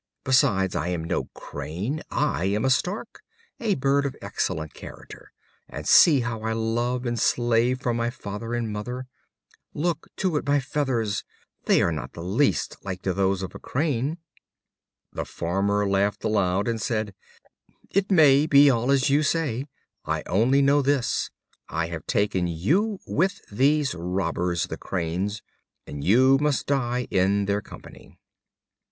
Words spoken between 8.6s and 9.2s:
mother.